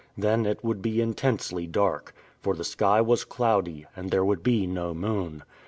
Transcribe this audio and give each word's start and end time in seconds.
Then 0.17 0.47
it 0.47 0.63
would 0.63 0.81
be 0.81 0.99
intensely 0.99 1.67
dark, 1.67 2.15
for 2.41 2.55
the 2.55 2.63
sky 2.63 3.01
was 3.01 3.23
cloudy, 3.23 3.85
and 3.95 4.09
there 4.09 4.25
would 4.25 4.41
be 4.41 4.65
no 4.65 4.95
moon. 4.95 5.43